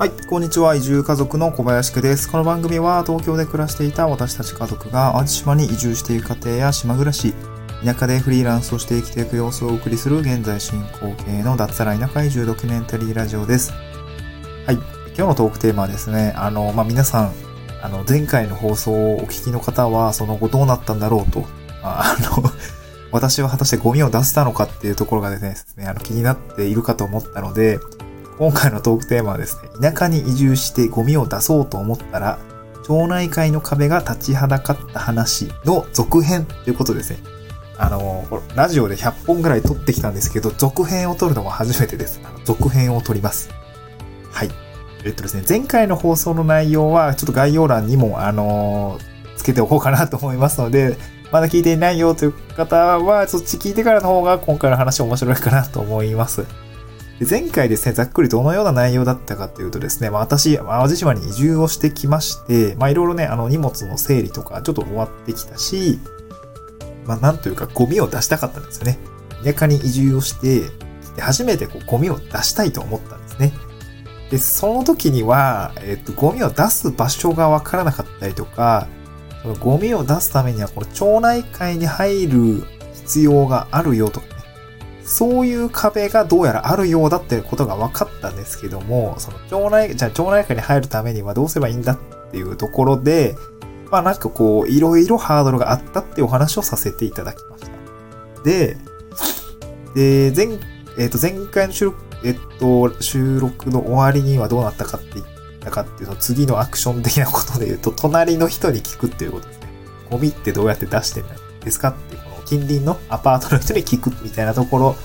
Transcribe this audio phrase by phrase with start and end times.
[0.00, 0.74] はい、こんにちは。
[0.74, 2.30] 移住家族の小林家です。
[2.30, 7.34] この番組は東京で暮らしていた私たち家族が淡路島に移住していく家庭や島暮らし、
[7.84, 13.72] 田舎でフリーランスとして生きていく様子をお送りする現在進行形の脱サラ田舎移住ドキュメンタリーラジオです。
[14.64, 17.32] はい、今日のトークテーマはですね、あの、まあ、皆さん、
[17.82, 21.44] あの、前回の放送をお聞きの方は、その後どうなったんだろうと、
[21.82, 22.50] ああの、
[23.12, 27.78] 私は果たしてゴミを出せたのかっていうところがですね、あの気になっているかと思ったので、
[28.40, 32.38] 今回のトークテーマはですね、田舎に移住してゴミを出そうと思ったら、
[32.88, 37.18] 町内会の壁が立ちはだかった話の続編ということですね。
[37.76, 38.24] あの、
[38.56, 42.18] ラジオで100本ぐらい撮ってきたんですけど、続編を撮るのも初めてです。
[42.24, 43.50] あの続編を撮ります。
[44.32, 44.50] はい。
[45.04, 48.98] えっとですね、前回の放送の内容は、ちょっと概要欄にも、あの
[49.36, 50.96] つけておこうかなと思いますので、
[51.30, 56.46] まだ聞いていないよという方は、そっち聞いてからの方が今回の話面白いかなと思います。
[57.20, 65.98] で前回ですね、ざっくりどのような内容だったかというとですね、まあ、私、淡路島に移住をしてきまして、まあいろいろね、あの荷物の整理とかちょっと終わってきたし、
[67.04, 68.98] まあなんというかゴミを出したかったんですよね。
[69.44, 70.60] 田舎に移住をして、
[71.14, 73.52] で初めてこうゴミを出したいと思ったんですね。
[74.30, 78.88] で、その時には、えっと、ゴミを出す場所がわからなかったりとか、
[79.60, 84.26] ゴミを出すためには、この町内会に入る必要があるよとか。
[85.10, 91.98] そういう壁がどうやらあるようだってことが分かったんですけども、その町内、じゃあ町内会に入るためにはどうすればいいんだっ
[92.30, 93.34] ていうところで、
[93.90, 98.42] まあなんかこう、いろいろハードルがあったっていうお話をさせていただきました。
[98.44, 98.76] で、
[99.94, 100.58] で、前、
[100.96, 105.26] えっ、と、前回の収録、えっと、収録の終わりにはどうなったかって言っ
[105.58, 109.72] たかっていうと、次のアクション的なことで言うと、隣の人に聞くっていうことですね。
[110.08, 111.94] ゴミってどうやって出してるんですかっ、
[112.50, 114.96] 近隣のアパートの人に聞くみたいなところ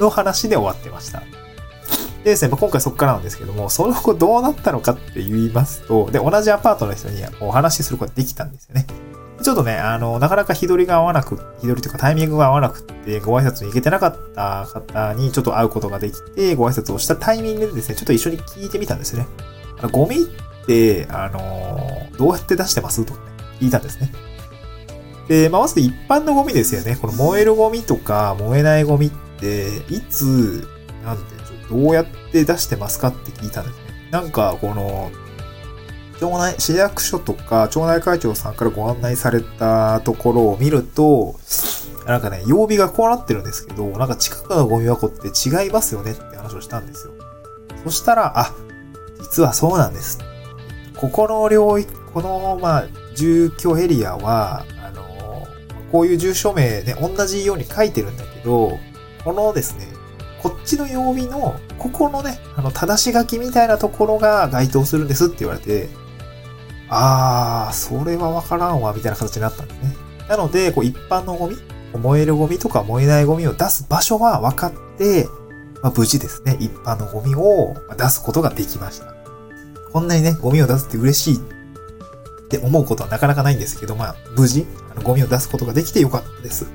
[0.00, 1.20] の話で終わってました。
[2.24, 8.86] でですね、今回そこからなんですけども、その後どうなったのかって言いますと、で、同じアパートの人にお話しすることができたんですよね。
[9.42, 19.28] ちょっとね、あの、なかなか日取りが合わなく、日取りというかタイミングが合わなくて、ご挨拶に行けてなかった方にちょっと会うことができて、ご挨拶をしたタイミングでですね、ちょっと一緒に聞いてみたんですよね。
[19.92, 23.26] ゴミって、あの、どうやって出してますとかね、
[23.60, 24.10] 聞いたんですね。
[25.28, 26.96] で、まあ、まず一般のゴミですよね。
[27.00, 29.10] この燃えるゴミとか燃えないゴミっ
[29.40, 30.68] て、いつ、
[31.04, 34.08] なんていうんでしょう、どうやって出してますかって聞いたんですね。
[34.10, 35.10] なんか、この、
[36.20, 41.34] 町内、市役所とか町内会長さんからご案内されたところを見ると、
[42.06, 47.12] なんかね、曜日がこうなってるんですけど、なんか近くのゴミ箱って違いますよねって話をしたんですよ。
[47.84, 48.54] そしたら、あ、
[49.20, 50.18] 実はそうなんです。
[50.96, 52.84] ここの領域、この、まあ、
[53.14, 54.64] 住居エリアは、
[55.96, 58.78] こういう住所名ね、同じように書いてるんだけど、
[59.24, 59.86] このですね、
[60.42, 65.88] こっちの曜日の、ここのね、あの、正し書きみたいなところが該当するんですって言われて、
[66.90, 69.96] あー、それはわからんわ、みたいな形になったんですね。
[70.28, 71.56] なので、こう、一般のゴミ、
[71.94, 75.26] 燃えるゴミとか燃えないゴミを出す場所は分かって、
[75.82, 79.14] まあ、無事ですね、一般のゴミを出すことができました。
[79.94, 86.66] こんなにね、ゴミを出すって嬉しいって思うことはなかなかないんですけど、まあ、無事、のゴミを出すことができてよかったです。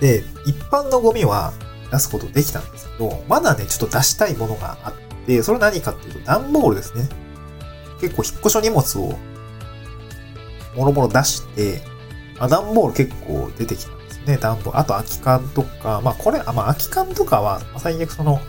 [0.00, 1.52] で、一般のゴミは
[1.90, 7.08] 出すことできたんですけど、まだね、ちょっと出したいものがあって、それ何かっていうと、段ボールですね。
[8.00, 9.18] 結構引っ越しの荷物を、
[10.76, 11.82] もろもろ出して、
[12.38, 14.36] あ、段ボール結構出てきたんですね。
[14.36, 14.78] 段ボール。
[14.78, 18.40] あと空き缶とか、まあこれ、あまあ空き缶とかは、最悪その、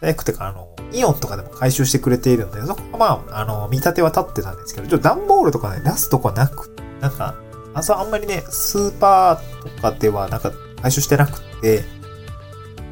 [0.00, 7.36] 最悪ってかあの、イオンとかでも回収してくれているので、そこはまあ、あの、見立ては立ってたんですけど、ちょっと段ボールとかね、出すとこなく、なんか、
[7.74, 11.84] あそあんまりね、スーパーとかではなんか回収してなくて、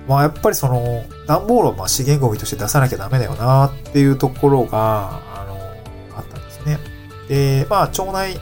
[0.09, 5.55] まあやっぱりその、段ボールをまあ資源ゴミとして出さなきゃダメだよなっていうところが、あの、
[6.17, 6.79] あったんですね。
[7.29, 8.33] で、まあ町内、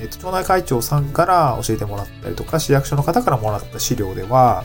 [0.00, 4.64] えーと町内会長さんから教えてもらったりとか、市役所の方からもらった資料では、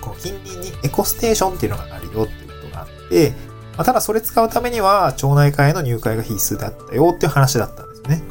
[0.00, 3.30] この近隣にエコステーションっていうのがあるよっていうことがあって、
[3.76, 8.22] まあ、ただそれ使うためには町内会への入会が必須だったよっていう話だったんですね。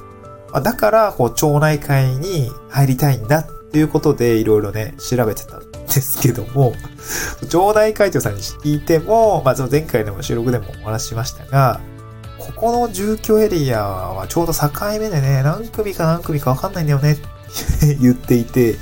[0.54, 6.74] だから、こう町内会に入りたいんだっていうことでいろいろね、調べてたんですけども、
[7.50, 11.80] 町内会長さんに聞いても、まあ、前回でも収録でもお話ししましたが、
[12.38, 17.16] ここの住居エリアはちょうど境目でね、何組か何組かわかんないんだよねっ
[17.80, 18.76] て 言っていて、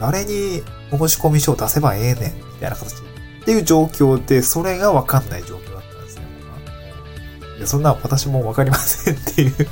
[0.00, 6.22] 誰に申し込み書を出せばええねん、みたいな形っていう状況で、それがわかんない状況だったんですね。
[7.58, 9.68] いや、そんな私もわかりませんっていう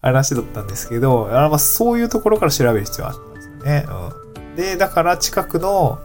[0.00, 3.86] 話だったんですけど、あまそういうところから調べる必要があったんですよね。
[4.36, 4.56] うん。
[4.56, 5.98] で、だから近くの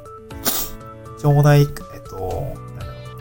[1.22, 1.68] 町内、えっ
[2.02, 2.54] と、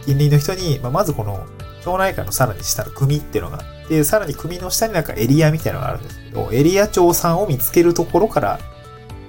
[0.05, 1.47] 近隣の人に、まあ、まずこの
[1.85, 8.59] 町内会のさらに下の組っていうのがあって、さらに組の下になんかエリアみたいなのがあるんですけど、エリア長さんを見つけるところから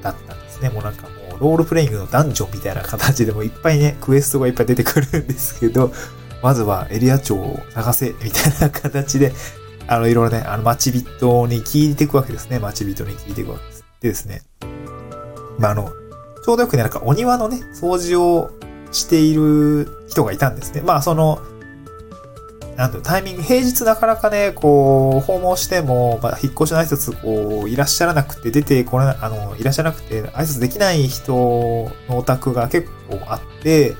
[0.02, 0.70] だったんですね。
[0.70, 5.92] もうなんかもうロールプレイングのダンジョンみたいな形でもいっぱいね、クエストがいっぱい出てくるんですけど、
[6.42, 9.34] まずはエリア長を探せ、みたいな形で、
[9.88, 12.60] あの、いろいろね、あの、待ち人に聞いていくわけですね。
[12.60, 13.86] 待ち人に聞いていくわけです。
[14.02, 14.42] でですね、
[15.60, 15.92] まあ、あの、
[16.44, 18.52] ちょうどよくね、なんかお庭のね、掃除を
[18.92, 20.82] している人がいたんですね。
[20.82, 21.40] まあ、その、
[22.76, 31.34] なんていうタイミング、平日なかなかね、こう、訪問しても、まあ、引っ越しの挨拶、こう、いらっしゃらなくて、出てこれあの、いらっしゃらなくて、挨拶できない人
[32.10, 33.96] のお宅が結構あって、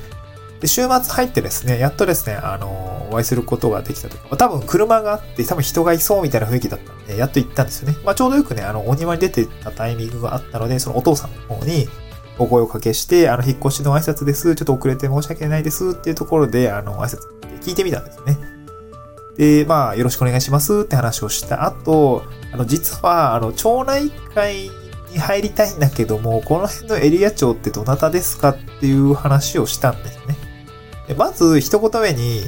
[0.60, 7.98] で、週末入ってですね、やっとですね、あの、お会いすることができたとか、ま多分車があって、多分人がいそうみたいな雰囲気だったんで、やっと行ったんですよね。
[8.04, 11.88] まあ、ちょうどよくね、あの、お庭に出てたタイミングがあったので、そのお父さんの方に、
[12.40, 14.56] お声をかけして、あの、引っ越しの挨拶です。
[14.56, 15.92] ちょっと遅れて申し訳ないです。
[15.92, 17.20] っていうところで、あの、挨拶
[17.62, 18.38] 聞いてみたんですよね。
[19.38, 24.70] で、まあ、よろしくお願いしますって話をした後、あの、実は、あの、町内会
[25.12, 30.36] に入りたいんだけども、この辺のエリア長ってどなたですかっていう話をしたんですね。
[31.08, 32.44] でまず、一言目に、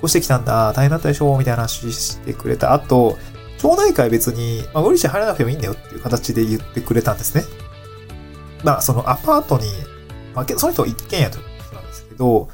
[0.00, 3.18] 越してきたんだ、大変だったでしょうみたいな話してくれた後、
[3.58, 7.44] 町内会別に、まあ、無理して入らなくてもいいんだよっていう形で言ってくれたんですね。
[8.64, 9.70] まあ、そのアパートに、
[10.34, 12.48] まあ、その人一軒家ということなんですけど、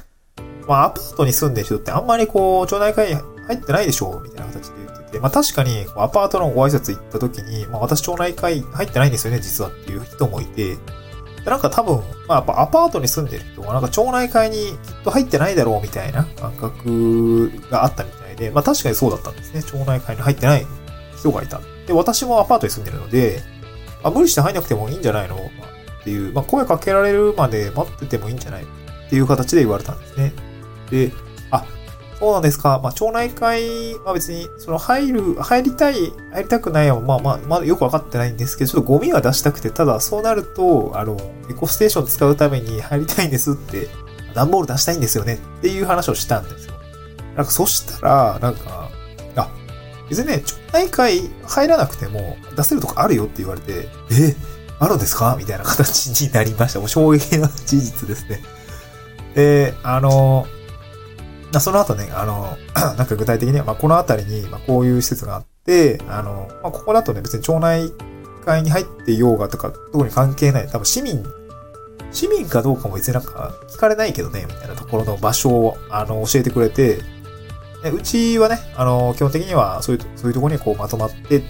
[0.67, 10.77] まあ、アパートに住んでる人ってあんまりこう、町内会入ってないでしょうみたいな形で言ってて、まあ確かに、アパートのご挨拶行った時に、まあ私町内会入ってないんですよね、実はっていう人もいて、
[11.47, 19.63] でなんか多分、まあやっぱアパートに住んでる人はなんか町内会にきっと入ってないだろうみたいな感覚があったみたいで、まあ確かにそうだったんですね。
[19.63, 20.67] 町内会に入ってない
[21.17, 21.61] 人がいた。
[21.85, 23.41] で、私もアパートに住んでるので、
[24.03, 28.63] あ無理して入んなくてもいいんじゃないの、まあ、っていう、まあ声かけられるまで待っててもいいんじゃない？
[28.63, 30.33] っていう形で言われたんですね。
[30.91, 31.13] で、
[31.49, 31.65] あ、
[32.19, 32.79] そうなんですか。
[32.81, 41.15] まあ、町内会は別に、その入る、入りたい、入りたくないは、まあまあ、まだよくわかってないんですけど、ちょっとゴミは出したくて、ただそうなると、あの、
[41.49, 43.87] エコステーション使うために入りたいんですって、
[44.33, 46.73] 段ボール出したいんですよねっていう話をしたんですよ。
[47.35, 48.89] なんかそしたら、なんか、
[49.35, 49.49] あ、
[50.09, 54.35] 別にね、町内会入らなくても出せるとこあるよって言われて、え、
[54.79, 55.35] あるんですか？
[55.37, 56.79] みたいな形になりました。
[56.79, 58.41] もう衝撃の事実ですね。
[59.35, 60.47] で、あの、
[61.51, 62.57] まあその後ね、あの、
[62.97, 67.91] なんか具体的には、まあ、この辺りに、まあ、こういう施設があって、あの、まあ、ここだとね、別に町内
[68.45, 70.67] 会に入ってようがとか、特に関係ない。
[70.67, 71.23] 多分市民、
[72.11, 76.99] 市民かどうかも別になんか聞かれないけどね、みたいなところの場所を、あの、教えてくれて、
[77.93, 81.43] うちはね、あの、基本的にはそういう、そういうところにこうまとまって、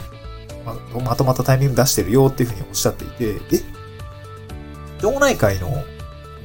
[0.65, 3.61] ままとまったタイミング出してるよっていうふうにおっしゃっていて、え
[5.01, 5.83] 町内会の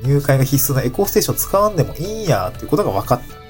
[0.02, 3.41] 入会が必須なエコーステーション使わんでもいいんやっていうことが分かった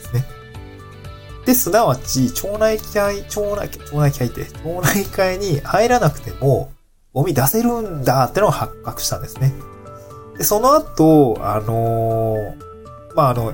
[1.45, 6.71] で、すなわち、町内会、町内、町内会って、町内会に入らなくても、
[7.13, 9.53] ゴミ出せるんだってのが発覚したんですね。
[10.39, 13.53] で、その後、あのー、まあ、あの、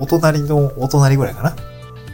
[0.00, 1.56] お隣の、お隣ぐらいかな？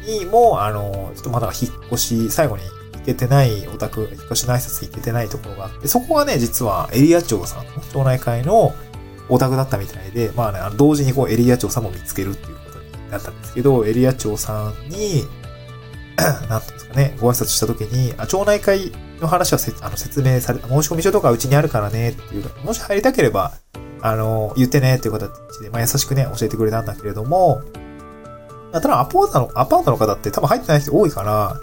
[0.07, 2.63] にも、あのー、ちょっとまだ引っ越し、最後に
[2.93, 8.75] 行けてないお宅、引っ越しの挨拶行けてないところがあって、そこがね、実はエリア長さんの町内会の
[9.29, 12.57] お宅だったみたいで、まあね、同時にこうエリア長さんも見つけるっていう
[13.11, 15.25] だったんですけど、エリア長さんに、
[16.49, 23.53] なんていうんですかね、ご挨拶したときに、あ、町内会の話はせあの説明され、申し込み書とかうちにあるからねっていう、もし入りたければ、
[24.03, 25.31] あの、言ってねっていう形
[25.63, 27.63] で、まあ、優しくね、教えてくれたんだけれども、
[28.73, 31.61] ただアパートの、アパートの方って多分入ってない人多いから、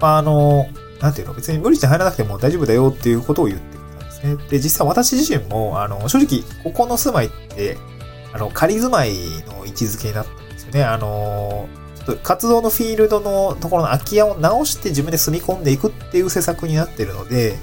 [0.00, 0.66] まあ、あの、
[1.00, 4.36] なんていうの、別に無理して入らなくても大丈夫だよっていうことを言ってくれたんですね。
[4.48, 7.76] で、実際私自身も、あの、正直、ここの住まいって、
[8.32, 9.12] あの、仮住まい
[9.46, 10.45] の位置づけになって
[10.76, 10.84] ね。
[10.84, 17.56] あのー、活動のフィールドのところの空き家を直して自分で住み込んでいくっていう施策になってるので、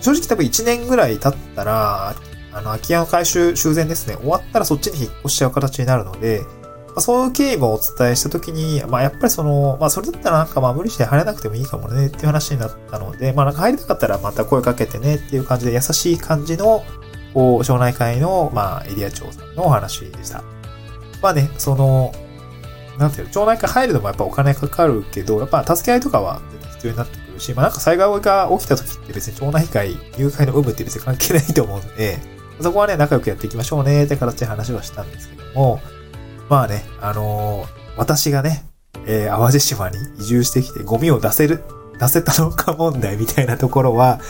[0.00, 2.14] 正直多分1年ぐらい経ったら、
[2.52, 6.42] あの、空き家の回収、修繕ですね、終わったらそっちに引っ越しちゃう形になるので、
[6.88, 16.84] まあ、そういう経緯もお伝えしたときに、まあやっぱりその、まあそれだったらなんかまあ無理して入れなくてもいいかもねっていう話になったので、まあなんか入りたかったらまた声かけてねっていう感じで優しい感じの、
[17.34, 20.42] こう、町内会の、まあエリア長さんのお話でした。
[21.22, 22.12] まあね、その、
[22.98, 26.40] なんていうの、町内会入るのもやっぱお金かかるけど、やっぱ助け合いとかは
[26.74, 32.18] 必要になってくるし、まあなんか災害が起きた時って別に町内会、入会の有無って別に関係ないと思うんで、
[32.60, 35.80] そこはね、仲良くやっていきましょうねって形で話をしたんですけども、
[36.48, 38.64] まあね、あのー、私がね、
[39.06, 41.62] えー、淡路島に移住してきてゴミを出せる、
[42.00, 44.20] 出せたのか問題みたいなところは、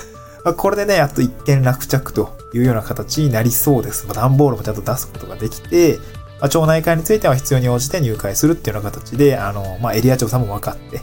[0.44, 4.06] まあ、これでね、やっと一件落着というような形になりそうです。
[4.06, 5.98] まあ、段ボールもちゃんと出すことができて、
[6.40, 10.98] まあ、町内会については必要に応じて入会するっていうような形で、あの、まあ、エリア長さんも分かって、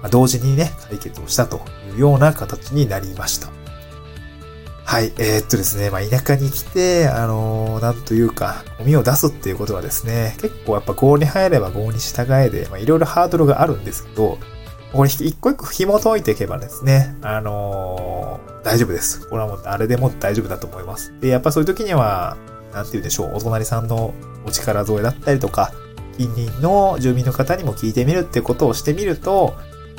[0.00, 1.60] まあ、同時にね、解決をしたと
[1.92, 3.48] いうような形になりました。
[4.84, 5.12] はい。
[5.18, 14.38] えー、っとですね、まあ、田舎に来て、あの、なんというか、ゴミを出すっていうことはですね、結構やっぱ合に入れば合に従えで、ま、いろいろハードルがあるんですけど、
[14.92, 19.28] これ一個一個紐解いていけばですね、あのー、大丈夫です。
[19.28, 21.14] これはもう誰でも大丈夫だと思います。
[21.20, 22.36] で、やっぱそういう時には、
[22.72, 25.72] なんて言うでしょう、お隣さんのお力添えだったりとか、
[26.16, 29.54] 近隣の住民の方にも聞いてみるってことをしてみると、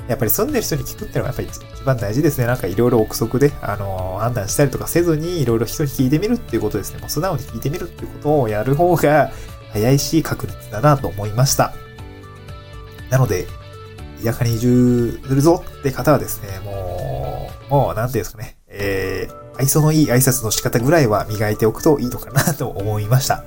[0.08, 2.46] やっぱり住んでる人に聞くっていうのがやっぱり一番大事ですね。
[2.46, 7.00] なんかいろいろ憶測で、あのー、判断したりとかせずにいろいろ人に聞いてみるっていうことですね。
[7.00, 9.32] もう素直に聞いてみるっていうことをやる方が
[9.72, 11.74] 早いし確実だなと思いました。
[13.10, 13.48] なので、
[14.24, 23.44] 田舎に移住するぞって方はですね、もう、もう、なんていうんですかね、えー、愛想のいい挨拶の仕方ぐらいは磨いておくといいのかなと思いました。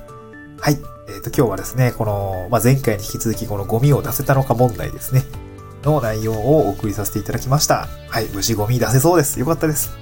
[0.59, 0.77] はい。
[1.07, 5.23] えっ、ー、と、今日はですね、この、まあ、前回に引き続きこのゴミを出せたのか問題ですね。
[5.83, 7.87] の内容をお送りさせていただきました。
[8.09, 8.27] はい。
[8.29, 9.39] 無事ゴミ出せそうです。
[9.39, 9.95] よかったです。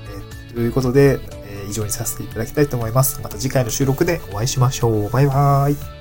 [0.50, 3.20] えー、ということで、えー、以上にさせていただきたいと思います。
[3.22, 5.10] また次回の収録でお会いしましょう。
[5.10, 5.93] バイバーイ。